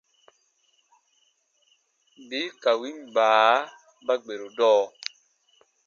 Bii 2.27 2.49
ka 2.61 2.71
win 2.79 2.97
baa 3.15 3.53
ba 4.05 4.13
gberu 4.23 4.47
dɔɔ. 4.57 4.81